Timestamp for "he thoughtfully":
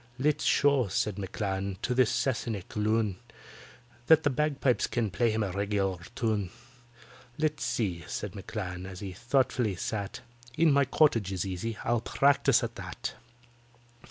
9.01-9.75